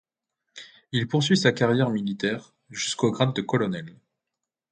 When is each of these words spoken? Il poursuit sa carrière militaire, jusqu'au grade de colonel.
Il 0.93 1.07
poursuit 1.07 1.37
sa 1.37 1.51
carrière 1.51 1.91
militaire, 1.91 2.55
jusqu'au 2.71 3.11
grade 3.11 3.35
de 3.35 3.41
colonel. 3.43 3.93